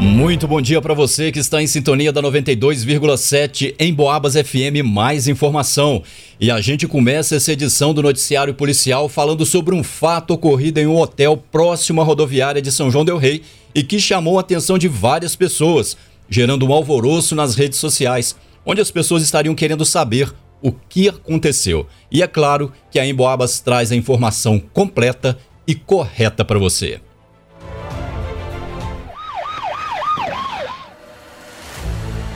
Muito 0.00 0.46
bom 0.46 0.60
dia 0.60 0.80
para 0.80 0.94
você 0.94 1.32
que 1.32 1.40
está 1.40 1.60
em 1.60 1.66
sintonia 1.66 2.12
da 2.12 2.22
92,7 2.22 3.74
em 3.80 3.92
Boabas 3.92 4.34
FM. 4.34 4.84
Mais 4.84 5.26
informação. 5.26 6.04
E 6.40 6.52
a 6.52 6.60
gente 6.60 6.86
começa 6.86 7.34
essa 7.34 7.52
edição 7.52 7.92
do 7.92 8.00
Noticiário 8.00 8.54
Policial 8.54 9.08
falando 9.08 9.44
sobre 9.44 9.74
um 9.74 9.82
fato 9.82 10.34
ocorrido 10.34 10.78
em 10.78 10.86
um 10.86 10.96
hotel 10.96 11.36
próximo 11.36 12.00
à 12.00 12.04
rodoviária 12.04 12.62
de 12.62 12.70
São 12.70 12.92
João 12.92 13.04
Del 13.04 13.18
Rei 13.18 13.42
e 13.74 13.82
que 13.82 13.98
chamou 13.98 14.38
a 14.38 14.40
atenção 14.40 14.78
de 14.78 14.86
várias 14.86 15.34
pessoas, 15.34 15.96
gerando 16.30 16.64
um 16.64 16.72
alvoroço 16.72 17.34
nas 17.34 17.56
redes 17.56 17.80
sociais, 17.80 18.36
onde 18.64 18.80
as 18.80 18.92
pessoas 18.92 19.24
estariam 19.24 19.54
querendo 19.54 19.84
saber 19.84 20.32
o 20.62 20.70
que 20.70 21.08
aconteceu. 21.08 21.88
E 22.08 22.22
é 22.22 22.28
claro 22.28 22.72
que 22.88 23.00
a 23.00 23.06
Emboabas 23.06 23.58
traz 23.58 23.90
a 23.90 23.96
informação 23.96 24.60
completa 24.60 25.36
e 25.66 25.74
correta 25.74 26.44
para 26.44 26.58
você. 26.58 27.00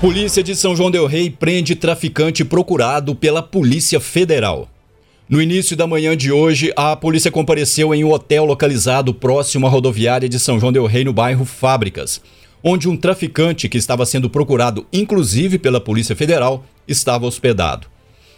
Polícia 0.03 0.43
de 0.43 0.57
São 0.57 0.75
João 0.75 0.91
Del 0.91 1.07
Rei 1.07 1.31
prende 1.31 1.77
traficante 1.77 2.45
procurado 2.45 3.15
pela 3.15 3.41
Polícia 3.41 4.01
Federal. 4.01 4.69
No 5.29 5.41
início 5.41 5.77
da 5.77 5.87
manhã 5.87 6.17
de 6.17 6.33
hoje, 6.33 6.73
a 6.75 6.97
polícia 6.97 7.31
compareceu 7.31 7.95
em 7.95 8.03
um 8.03 8.11
hotel 8.11 8.45
localizado 8.45 9.15
próximo 9.15 9.65
à 9.65 9.71
rodoviária 9.71 10.29
de 10.29 10.41
São 10.41 10.59
João 10.59 10.73
Del 10.73 10.87
Rei, 10.87 11.05
no 11.05 11.13
bairro 11.13 11.45
Fábricas, 11.45 12.21
onde 12.65 12.89
um 12.89 12.97
traficante 12.97 13.69
que 13.69 13.79
estava 13.79 14.05
sendo 14.05 14.29
procurado 14.29 14.85
inclusive 14.93 15.57
pela 15.57 15.81
Polícia 15.81 16.17
Federal 16.17 16.65
estava 16.89 17.25
hospedado. 17.25 17.87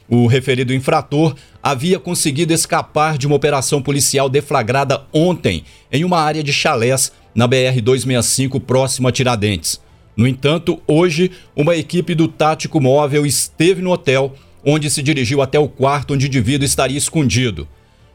O 0.06 0.26
referido 0.26 0.74
infrator 0.74 1.34
havia 1.62 1.98
conseguido 1.98 2.52
escapar 2.52 3.16
de 3.16 3.26
uma 3.26 3.36
operação 3.36 3.80
policial 3.80 4.28
deflagrada 4.28 5.06
ontem 5.14 5.64
em 5.90 6.04
uma 6.04 6.20
área 6.20 6.42
de 6.42 6.52
chalés 6.52 7.10
na 7.34 7.46
BR 7.46 7.80
265 7.82 8.60
próximo 8.60 9.08
a 9.08 9.12
Tiradentes. 9.12 9.82
No 10.16 10.26
entanto, 10.26 10.80
hoje, 10.86 11.30
uma 11.56 11.74
equipe 11.74 12.14
do 12.14 12.28
Tático 12.28 12.80
Móvel 12.80 13.26
esteve 13.26 13.82
no 13.82 13.90
hotel, 13.90 14.34
onde 14.64 14.88
se 14.88 15.02
dirigiu 15.02 15.42
até 15.42 15.58
o 15.58 15.68
quarto 15.68 16.14
onde 16.14 16.26
o 16.26 16.28
indivíduo 16.28 16.64
estaria 16.64 16.96
escondido. 16.96 17.66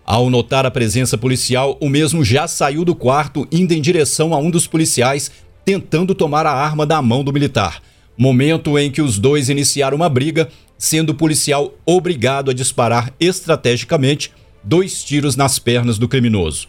Ao 0.06 0.30
notar 0.30 0.66
a 0.66 0.72
presença 0.72 1.18
policial, 1.18 1.78
o 1.80 1.88
mesmo 1.88 2.24
já 2.24 2.48
saiu 2.48 2.84
do 2.84 2.96
quarto, 2.96 3.48
indo 3.52 3.74
em 3.74 3.82
direção 3.82 4.34
a 4.34 4.38
um 4.38 4.50
dos 4.50 4.66
policiais, 4.66 5.30
tentando 5.64 6.16
tomar 6.16 6.48
a 6.48 6.52
arma 6.52 6.86
da 6.86 7.02
mão 7.02 7.24
do 7.24 7.34
militar. 7.34 7.82
Momento 8.18 8.80
em 8.80 8.90
que 8.90 9.02
os 9.02 9.20
dois 9.20 9.50
iniciaram 9.50 9.96
uma 9.96 10.10
briga, 10.10 10.50
sendo 10.78 11.12
o 11.12 11.16
policial 11.16 11.74
obrigado 11.86 12.50
a 12.50 12.54
disparar 12.54 13.14
estrategicamente 13.20 14.32
dois 14.64 15.04
tiros 15.04 15.36
nas 15.36 15.60
pernas 15.60 15.98
do 15.98 16.08
criminoso. 16.08 16.68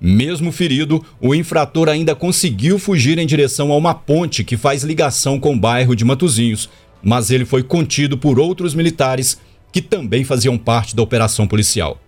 Mesmo 0.00 0.52
ferido, 0.52 1.04
o 1.20 1.34
infrator 1.34 1.88
ainda 1.88 2.14
conseguiu 2.14 2.78
fugir 2.78 3.18
em 3.18 3.26
direção 3.26 3.72
a 3.72 3.76
uma 3.76 3.94
ponte 3.94 4.44
que 4.44 4.56
faz 4.56 4.84
ligação 4.84 5.40
com 5.40 5.54
o 5.54 5.58
bairro 5.58 5.96
de 5.96 6.04
Matozinhos, 6.04 6.68
mas 7.02 7.30
ele 7.30 7.44
foi 7.44 7.62
contido 7.62 8.16
por 8.16 8.38
outros 8.38 8.74
militares 8.74 9.38
que 9.72 9.82
também 9.82 10.24
faziam 10.24 10.56
parte 10.56 10.94
da 10.94 11.02
operação 11.02 11.46
policial. 11.46 12.00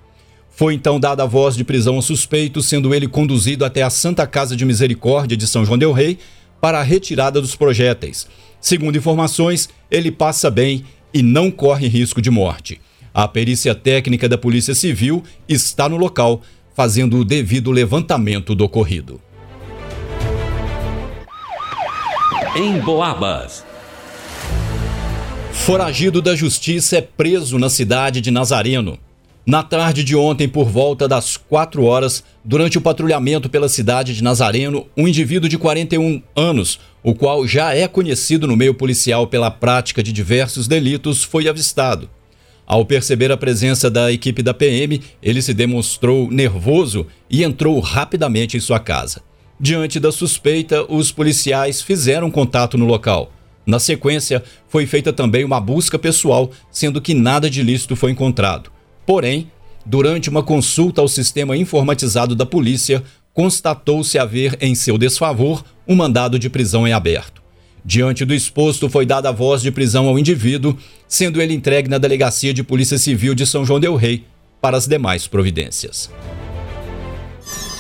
Foi 0.50 0.74
então 0.74 1.00
dada 1.00 1.22
a 1.22 1.26
voz 1.26 1.56
de 1.56 1.64
prisão 1.64 1.96
ao 1.96 2.02
suspeito, 2.02 2.62
sendo 2.62 2.94
ele 2.94 3.08
conduzido 3.08 3.64
até 3.64 3.82
a 3.82 3.90
Santa 3.90 4.26
Casa 4.26 4.54
de 4.54 4.64
Misericórdia 4.64 5.36
de 5.36 5.46
São 5.46 5.64
João 5.64 5.78
del 5.78 5.92
Rei 5.92 6.18
para 6.60 6.78
a 6.78 6.82
retirada 6.82 7.40
dos 7.40 7.56
projéteis. 7.56 8.26
Segundo 8.60 8.98
informações, 8.98 9.68
ele 9.90 10.12
passa 10.12 10.50
bem 10.50 10.84
e 11.14 11.22
não 11.22 11.50
corre 11.50 11.88
risco 11.88 12.20
de 12.20 12.30
morte. 12.30 12.80
A 13.12 13.26
perícia 13.26 13.74
técnica 13.74 14.28
da 14.28 14.38
Polícia 14.38 14.74
Civil 14.74 15.24
está 15.48 15.88
no 15.88 15.96
local 15.96 16.42
fazendo 16.80 17.18
o 17.18 17.24
devido 17.26 17.70
levantamento 17.70 18.54
do 18.54 18.64
ocorrido. 18.64 19.20
Em 22.56 22.78
Boabas. 22.78 23.66
Foragido 25.52 26.22
da 26.22 26.34
justiça 26.34 26.96
é 26.96 27.02
preso 27.02 27.58
na 27.58 27.68
cidade 27.68 28.22
de 28.22 28.30
Nazareno. 28.30 28.98
Na 29.44 29.62
tarde 29.62 30.02
de 30.02 30.16
ontem, 30.16 30.48
por 30.48 30.70
volta 30.70 31.06
das 31.06 31.36
4 31.36 31.84
horas, 31.84 32.24
durante 32.42 32.78
o 32.78 32.80
patrulhamento 32.80 33.50
pela 33.50 33.68
cidade 33.68 34.14
de 34.14 34.24
Nazareno, 34.24 34.86
um 34.96 35.06
indivíduo 35.06 35.50
de 35.50 35.58
41 35.58 36.22
anos, 36.34 36.80
o 37.02 37.14
qual 37.14 37.46
já 37.46 37.74
é 37.74 37.86
conhecido 37.86 38.46
no 38.46 38.56
meio 38.56 38.72
policial 38.72 39.26
pela 39.26 39.50
prática 39.50 40.02
de 40.02 40.14
diversos 40.14 40.66
delitos, 40.66 41.22
foi 41.22 41.46
avistado. 41.46 42.08
Ao 42.66 42.84
perceber 42.84 43.32
a 43.32 43.36
presença 43.36 43.90
da 43.90 44.12
equipe 44.12 44.42
da 44.42 44.54
PM, 44.54 45.00
ele 45.22 45.42
se 45.42 45.52
demonstrou 45.52 46.30
nervoso 46.30 47.06
e 47.28 47.42
entrou 47.42 47.80
rapidamente 47.80 48.56
em 48.56 48.60
sua 48.60 48.78
casa. 48.78 49.22
Diante 49.58 50.00
da 50.00 50.10
suspeita, 50.10 50.84
os 50.90 51.12
policiais 51.12 51.82
fizeram 51.82 52.30
contato 52.30 52.78
no 52.78 52.86
local. 52.86 53.32
Na 53.66 53.78
sequência, 53.78 54.42
foi 54.68 54.86
feita 54.86 55.12
também 55.12 55.44
uma 55.44 55.60
busca 55.60 55.98
pessoal, 55.98 56.50
sendo 56.70 57.00
que 57.00 57.12
nada 57.12 57.50
de 57.50 57.62
lícito 57.62 57.94
foi 57.94 58.10
encontrado. 58.10 58.70
Porém, 59.04 59.50
durante 59.84 60.30
uma 60.30 60.42
consulta 60.42 61.00
ao 61.00 61.08
sistema 61.08 61.56
informatizado 61.56 62.34
da 62.34 62.46
polícia, 62.46 63.02
constatou-se 63.34 64.18
haver 64.18 64.56
em 64.60 64.74
seu 64.74 64.96
desfavor 64.96 65.64
um 65.86 65.94
mandado 65.94 66.38
de 66.38 66.48
prisão 66.48 66.86
em 66.86 66.92
aberto. 66.92 67.39
Diante 67.84 68.24
do 68.24 68.34
exposto, 68.34 68.88
foi 68.88 69.06
dada 69.06 69.30
a 69.30 69.32
voz 69.32 69.62
de 69.62 69.70
prisão 69.70 70.06
ao 70.06 70.18
indivíduo, 70.18 70.76
sendo 71.08 71.40
ele 71.40 71.54
entregue 71.54 71.88
na 71.88 71.98
Delegacia 71.98 72.52
de 72.52 72.62
Polícia 72.62 72.98
Civil 72.98 73.34
de 73.34 73.46
São 73.46 73.64
João 73.64 73.80
Del 73.80 73.96
Rei 73.96 74.24
para 74.60 74.76
as 74.76 74.86
demais 74.86 75.26
providências. 75.26 76.10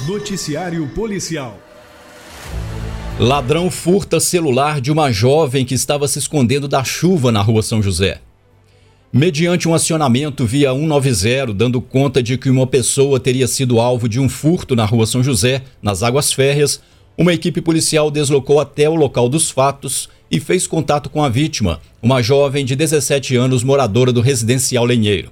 Noticiário 0.06 0.88
Policial. 0.94 1.58
Ladrão 3.18 3.70
furta 3.70 4.18
celular 4.18 4.80
de 4.80 4.90
uma 4.90 5.12
jovem 5.12 5.62
que 5.62 5.74
estava 5.74 6.08
se 6.08 6.18
escondendo 6.18 6.66
da 6.66 6.82
chuva 6.82 7.30
na 7.30 7.42
rua 7.42 7.62
São 7.62 7.82
José. 7.82 8.18
Mediante 9.12 9.68
um 9.68 9.74
acionamento 9.74 10.46
via 10.46 10.72
190, 10.72 11.52
dando 11.52 11.82
conta 11.82 12.22
de 12.22 12.38
que 12.38 12.48
uma 12.48 12.66
pessoa 12.66 13.20
teria 13.20 13.46
sido 13.46 13.78
alvo 13.78 14.08
de 14.08 14.18
um 14.18 14.28
furto 14.28 14.74
na 14.74 14.86
rua 14.86 15.04
São 15.04 15.22
José, 15.22 15.62
nas 15.82 16.02
Águas 16.02 16.32
Férreas, 16.32 16.80
uma 17.20 17.34
equipe 17.34 17.60
policial 17.60 18.10
deslocou 18.10 18.58
até 18.58 18.88
o 18.88 18.94
local 18.94 19.28
dos 19.28 19.50
fatos 19.50 20.08
e 20.30 20.40
fez 20.40 20.66
contato 20.66 21.10
com 21.10 21.22
a 21.22 21.28
vítima, 21.28 21.78
uma 22.02 22.22
jovem 22.22 22.64
de 22.64 22.74
17 22.74 23.36
anos 23.36 23.62
moradora 23.62 24.10
do 24.10 24.22
residencial 24.22 24.86
Lenheiro. 24.86 25.30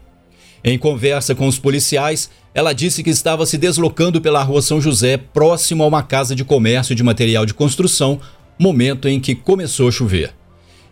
Em 0.62 0.76
conversa 0.76 1.34
com 1.34 1.46
os 1.46 1.58
policiais, 1.58 2.28
ela 2.54 2.74
disse 2.74 3.02
que 3.02 3.08
estava 3.08 3.46
se 3.46 3.56
deslocando 3.56 4.20
pela 4.20 4.42
rua 4.42 4.60
São 4.60 4.82
José, 4.82 5.16
próximo 5.16 5.82
a 5.82 5.86
uma 5.86 6.02
casa 6.02 6.36
de 6.36 6.44
comércio 6.44 6.94
de 6.94 7.02
material 7.02 7.46
de 7.46 7.54
construção, 7.54 8.20
momento 8.58 9.08
em 9.08 9.18
que 9.18 9.34
começou 9.34 9.88
a 9.88 9.92
chover. 9.92 10.34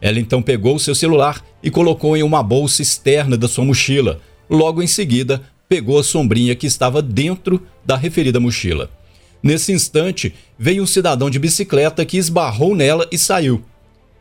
Ela 0.00 0.18
então 0.18 0.40
pegou 0.40 0.78
seu 0.78 0.94
celular 0.94 1.44
e 1.62 1.70
colocou 1.70 2.16
em 2.16 2.22
uma 2.22 2.42
bolsa 2.42 2.80
externa 2.80 3.36
da 3.36 3.48
sua 3.48 3.66
mochila. 3.66 4.18
Logo 4.48 4.82
em 4.82 4.86
seguida, 4.86 5.42
pegou 5.68 5.98
a 5.98 6.04
sombrinha 6.04 6.54
que 6.54 6.66
estava 6.66 7.02
dentro 7.02 7.60
da 7.84 7.98
referida 7.98 8.40
mochila. 8.40 8.88
Nesse 9.46 9.70
instante, 9.70 10.34
veio 10.58 10.82
um 10.82 10.86
cidadão 10.86 11.30
de 11.30 11.38
bicicleta 11.38 12.04
que 12.04 12.16
esbarrou 12.16 12.74
nela 12.74 13.06
e 13.12 13.16
saiu. 13.16 13.62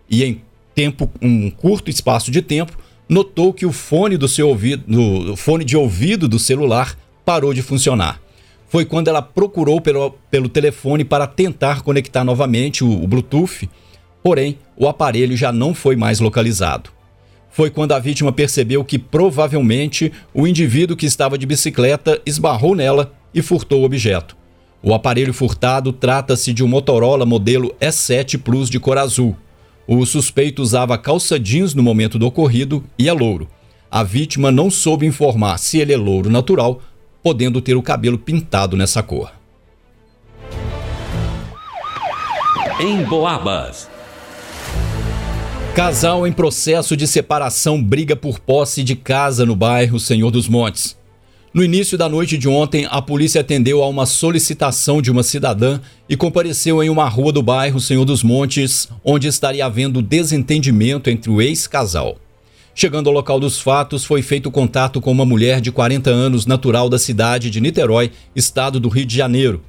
E 0.08 0.24
em 0.24 0.40
tempo, 0.76 1.10
um 1.20 1.50
curto 1.50 1.90
espaço 1.90 2.30
de 2.30 2.44
tempo, 2.44 2.78
notou 3.10 3.52
que 3.52 3.66
o 3.66 3.72
fone 3.72 4.18
do 4.18 4.28
seu 4.28 4.48
ouvido, 4.48 4.86
o 5.32 5.36
fone 5.36 5.66
de 5.66 5.76
ouvido 5.76 6.28
do 6.28 6.38
celular 6.38 6.96
parou 7.26 7.56
de 7.56 7.64
funcionar. 7.64 8.22
Foi 8.70 8.86
quando 8.86 9.08
ela 9.08 9.20
procurou 9.20 9.82
pelo, 9.82 10.12
pelo 10.30 10.48
telefone 10.48 11.04
para 11.04 11.26
tentar 11.26 11.82
conectar 11.82 12.24
novamente 12.24 12.84
o, 12.84 13.04
o 13.04 13.08
Bluetooth, 13.08 13.68
porém 14.22 14.60
o 14.78 14.88
aparelho 14.88 15.36
já 15.36 15.52
não 15.52 15.74
foi 15.74 15.96
mais 15.96 16.20
localizado. 16.20 16.92
Foi 17.50 17.72
quando 17.72 17.94
a 17.94 18.00
vítima 18.00 18.32
percebeu 18.32 18.86
que 18.86 19.00
provavelmente 19.00 20.12
o 20.36 20.46
indivíduo 20.46 20.96
que 20.96 21.08
estava 21.08 21.36
de 21.36 21.48
bicicleta 21.48 22.22
esbarrou 22.28 22.76
nela 22.76 23.12
e 23.34 23.42
furtou 23.42 23.82
o 23.82 23.86
objeto. 23.86 24.45
O 24.88 24.94
aparelho 24.94 25.34
furtado 25.34 25.92
trata-se 25.92 26.54
de 26.54 26.64
um 26.64 26.68
Motorola 26.68 27.26
modelo 27.26 27.74
E7 27.82 28.38
Plus 28.38 28.70
de 28.70 28.80
cor 28.80 29.00
azul. 29.00 29.36
O 29.88 30.06
suspeito 30.06 30.62
usava 30.62 30.96
calça 30.96 31.40
jeans 31.40 31.74
no 31.74 31.82
momento 31.82 32.20
do 32.20 32.28
ocorrido 32.28 32.84
e 32.96 33.10
é 33.10 33.12
louro. 33.12 33.50
A 33.90 34.04
vítima 34.04 34.52
não 34.52 34.70
soube 34.70 35.08
informar 35.08 35.58
se 35.58 35.80
ele 35.80 35.92
é 35.92 35.98
louro 35.98 36.30
natural, 36.30 36.80
podendo 37.24 37.62
ter 37.62 37.76
o 37.76 37.82
cabelo 37.82 38.20
pintado 38.20 38.78
nessa 38.78 39.02
cor. 39.02 39.32
Em 42.80 43.04
Boabas. 43.06 43.90
Casal 45.74 46.28
em 46.28 46.32
processo 46.32 46.96
de 46.96 47.08
separação 47.08 47.82
briga 47.82 48.16
por 48.16 48.40
posse 48.40 48.84
de 48.84 48.96
casa 48.96 49.48
no 49.48 49.56
bairro 49.56 50.00
Senhor 50.00 50.30
dos 50.30 50.48
Montes. 50.48 50.96
No 51.56 51.64
início 51.64 51.98
da 51.98 52.10
noite 52.10 52.38
de 52.38 52.50
ontem, 52.50 52.86
a 52.92 53.02
polícia 53.02 53.40
atendeu 53.40 53.82
a 53.82 53.88
uma 53.88 54.06
solicitação 54.06 55.02
de 55.02 55.10
uma 55.10 55.24
cidadã 55.24 55.80
e 56.10 56.18
compareceu 56.18 56.84
em 56.84 56.90
uma 56.90 57.08
rua 57.08 57.32
do 57.32 57.42
bairro 57.42 57.80
Senhor 57.80 58.04
dos 58.04 58.24
Montes, 58.24 58.90
onde 59.06 59.30
estaria 59.30 59.66
havendo 59.66 60.02
desentendimento 60.02 61.10
entre 61.10 61.32
o 61.32 61.42
ex-casal. 61.42 62.18
Chegando 62.76 63.08
ao 63.08 63.14
local 63.14 63.40
dos 63.40 63.58
fatos, 63.58 64.04
foi 64.04 64.22
feito 64.22 64.52
contato 64.52 65.00
com 65.00 65.10
uma 65.10 65.24
mulher 65.24 65.62
de 65.62 65.72
40 65.72 66.10
anos, 66.10 66.46
natural 66.46 66.90
da 66.90 67.00
cidade 67.00 67.50
de 67.50 67.62
Niterói, 67.62 68.12
estado 68.36 68.78
do 68.78 68.90
Rio 68.90 69.06
de 69.06 69.16
Janeiro. 69.16 69.62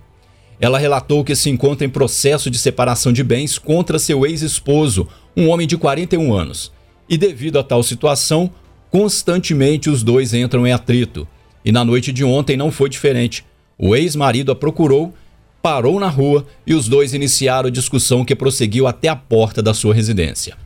Ela 0.60 0.80
relatou 0.80 1.22
que 1.22 1.36
se 1.36 1.50
encontra 1.50 1.86
em 1.86 1.88
processo 1.88 2.50
de 2.50 2.58
separação 2.58 3.12
de 3.12 3.22
bens 3.22 3.58
contra 3.58 4.00
seu 4.00 4.26
ex-esposo, 4.26 5.06
um 5.36 5.48
homem 5.48 5.68
de 5.68 5.76
41 5.76 6.34
anos. 6.34 6.72
E 7.08 7.16
devido 7.16 7.60
a 7.60 7.62
tal 7.62 7.84
situação, 7.84 8.50
constantemente 8.90 9.88
os 9.88 10.02
dois 10.02 10.34
entram 10.34 10.66
em 10.66 10.72
atrito. 10.72 11.28
E 11.66 11.72
na 11.72 11.84
noite 11.84 12.12
de 12.12 12.22
ontem 12.22 12.56
não 12.56 12.70
foi 12.70 12.88
diferente. 12.88 13.44
O 13.76 13.96
ex-marido 13.96 14.52
a 14.52 14.54
procurou, 14.54 15.12
parou 15.60 15.98
na 15.98 16.08
rua 16.08 16.46
e 16.64 16.72
os 16.72 16.86
dois 16.86 17.12
iniciaram 17.12 17.68
discussão 17.68 18.24
que 18.24 18.36
prosseguiu 18.36 18.86
até 18.86 19.08
a 19.08 19.16
porta 19.16 19.60
da 19.60 19.74
sua 19.74 19.92
residência. 19.92 20.56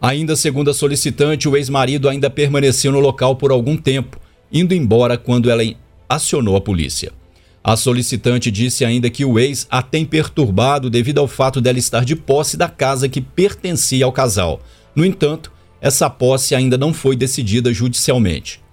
Ainda 0.00 0.36
segundo 0.36 0.70
a 0.70 0.74
solicitante, 0.74 1.48
o 1.48 1.56
ex-marido 1.56 2.08
ainda 2.08 2.30
permaneceu 2.30 2.92
no 2.92 3.00
local 3.00 3.34
por 3.34 3.50
algum 3.50 3.76
tempo, 3.76 4.20
indo 4.52 4.72
embora 4.72 5.18
quando 5.18 5.50
ela 5.50 5.64
acionou 6.08 6.54
a 6.54 6.60
polícia. 6.60 7.10
A 7.64 7.76
solicitante 7.76 8.48
disse 8.48 8.84
ainda 8.84 9.10
que 9.10 9.24
o 9.24 9.40
ex 9.40 9.66
a 9.68 9.82
tem 9.82 10.04
perturbado 10.04 10.88
devido 10.88 11.18
ao 11.18 11.26
fato 11.26 11.60
dela 11.60 11.80
estar 11.80 12.04
de 12.04 12.14
posse 12.14 12.56
da 12.56 12.68
casa 12.68 13.08
que 13.08 13.20
pertencia 13.20 14.04
ao 14.04 14.12
casal. 14.12 14.60
No 14.94 15.04
entanto, 15.04 15.50
essa 15.80 16.08
posse 16.08 16.54
ainda 16.54 16.78
não 16.78 16.94
foi 16.94 17.16
decidida 17.16 17.72
judicialmente. 17.72 18.63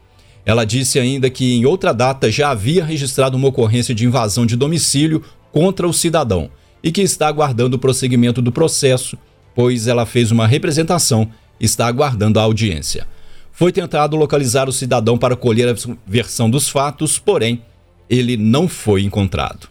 Ela 0.46 0.66
disse 0.66 1.00
ainda 1.00 1.30
que 1.30 1.54
em 1.54 1.66
outra 1.66 1.94
data 1.94 2.32
já 2.32 2.50
havia 2.50 2.84
registrado 2.84 3.38
uma 3.38 3.48
ocorrência 3.48 3.94
de 3.94 4.06
invasão 4.06 4.46
de 4.46 4.56
domicílio 4.56 5.24
contra 5.52 5.88
o 5.88 5.94
cidadão 5.94 6.50
e 6.84 6.92
que 6.92 7.02
está 7.02 7.28
aguardando 7.28 7.76
o 7.76 7.80
prosseguimento 7.80 8.42
do 8.42 8.52
processo, 8.52 9.18
pois 9.56 9.88
ela 9.88 10.06
fez 10.06 10.32
uma 10.32 10.48
representação 10.48 11.30
e 11.60 11.66
está 11.66 11.86
aguardando 11.86 12.40
a 12.40 12.44
audiência. 12.44 13.08
Foi 13.52 13.72
tentado 13.72 14.16
localizar 14.16 14.68
o 14.68 14.74
cidadão 14.74 15.18
para 15.18 15.36
colher 15.36 15.70
a 15.70 15.76
versão 16.08 16.50
dos 16.50 16.68
fatos, 16.68 17.20
porém, 17.20 17.62
ele 18.10 18.36
não 18.36 18.68
foi 18.68 19.04
encontrado. 19.04 19.70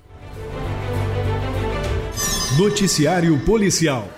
Noticiário 2.56 3.38
Policial. 3.40 4.08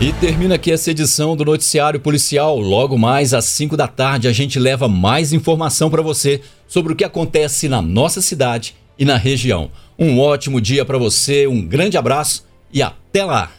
E 0.00 0.12
termina 0.12 0.54
aqui 0.54 0.70
essa 0.70 0.92
edição 0.92 1.36
do 1.36 1.44
Noticiário 1.44 1.98
Policial. 1.98 2.56
Logo 2.60 2.96
mais 2.96 3.34
às 3.34 3.46
5 3.46 3.76
da 3.76 3.88
tarde 3.88 4.28
a 4.28 4.32
gente 4.32 4.56
leva 4.56 4.86
mais 4.86 5.32
informação 5.32 5.90
para 5.90 6.00
você 6.00 6.40
sobre 6.68 6.92
o 6.92 6.96
que 6.96 7.02
acontece 7.02 7.68
na 7.68 7.82
nossa 7.82 8.22
cidade 8.22 8.76
e 8.96 9.04
na 9.04 9.16
região. 9.16 9.72
Um 9.98 10.20
ótimo 10.20 10.60
dia 10.60 10.84
para 10.84 10.98
você, 10.98 11.48
um 11.48 11.60
grande 11.60 11.96
abraço 11.96 12.46
e 12.72 12.80
até 12.80 13.24
lá! 13.24 13.57